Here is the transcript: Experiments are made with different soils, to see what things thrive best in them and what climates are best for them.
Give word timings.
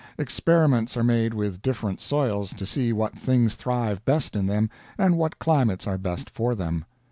Experiments 0.17 0.97
are 0.97 1.03
made 1.03 1.31
with 1.31 1.61
different 1.61 2.01
soils, 2.01 2.55
to 2.55 2.65
see 2.65 2.91
what 2.91 3.15
things 3.15 3.53
thrive 3.53 4.03
best 4.03 4.35
in 4.35 4.47
them 4.47 4.67
and 4.97 5.15
what 5.15 5.37
climates 5.37 5.85
are 5.85 5.99
best 5.99 6.27
for 6.27 6.55
them. 6.55 6.85